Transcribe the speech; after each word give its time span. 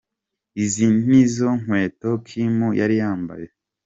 Izi 0.63 0.85
nizo 1.09 1.47
nkweto 1.61 2.09
Kim 2.27 2.55
yari 2.79 2.95
yambaye. 3.01 3.47